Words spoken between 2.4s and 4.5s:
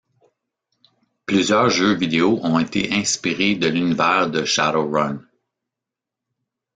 ont été inspirés de l'univers de